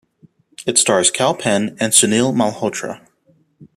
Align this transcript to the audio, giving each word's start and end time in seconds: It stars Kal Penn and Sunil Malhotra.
It 0.65 0.79
stars 0.79 1.11
Kal 1.11 1.35
Penn 1.35 1.77
and 1.79 1.93
Sunil 1.93 2.33
Malhotra. 2.33 3.05